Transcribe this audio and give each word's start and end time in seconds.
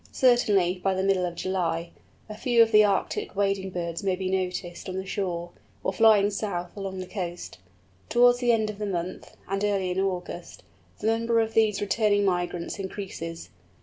Certainly, 0.11 0.81
by 0.83 0.95
the 0.95 1.03
middle 1.03 1.27
of 1.27 1.35
July, 1.35 1.91
a 2.27 2.35
few 2.35 2.63
of 2.63 2.71
the 2.71 2.83
Arctic 2.83 3.35
wading 3.35 3.69
birds 3.69 4.01
may 4.01 4.15
be 4.15 4.31
noticed 4.31 4.89
on 4.89 4.95
the 4.95 5.05
shore, 5.05 5.51
or 5.83 5.93
flying 5.93 6.31
south 6.31 6.75
along 6.75 6.97
the 6.97 7.05
coast. 7.05 7.59
Towards 8.09 8.39
the 8.39 8.51
end 8.51 8.71
of 8.71 8.79
the 8.79 8.87
month, 8.87 9.37
and 9.47 9.63
early 9.63 9.91
in 9.91 9.99
August, 9.99 10.63
the 11.01 11.05
number 11.05 11.39
of 11.39 11.53
these 11.53 11.81
returning 11.81 12.25
migrants 12.25 12.79
increases. 12.79 13.51